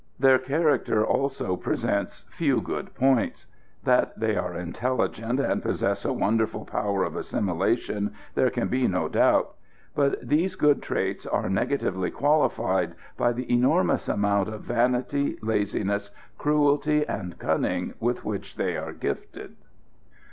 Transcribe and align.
Their 0.19 0.39
character 0.39 1.05
also 1.05 1.55
presents 1.55 2.25
few 2.31 2.59
good 2.59 2.95
points. 2.95 3.45
That 3.83 4.19
they 4.19 4.35
are 4.35 4.55
intelligent 4.55 5.39
and 5.39 5.61
possess 5.61 6.05
a 6.05 6.11
wonderful 6.11 6.65
power 6.65 7.03
of 7.03 7.15
assimilation 7.15 8.11
there 8.33 8.49
can 8.49 8.67
be 8.67 8.87
no 8.87 9.07
doubt, 9.07 9.53
but 9.93 10.17
these 10.27 10.55
good 10.55 10.81
traits 10.81 11.27
are 11.27 11.51
negatively 11.51 12.09
qualified 12.09 12.95
by 13.15 13.31
the 13.31 13.45
enormous 13.53 14.09
amount 14.09 14.49
of 14.49 14.61
vanity, 14.61 15.37
laziness, 15.43 16.09
cruelty 16.35 17.05
and 17.07 17.37
cunning 17.37 17.93
with 17.99 18.25
which 18.25 18.55
they 18.55 18.77
are 18.77 18.93
gifted. 18.93 19.53